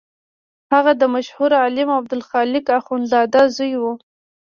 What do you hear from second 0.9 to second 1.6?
د مشهور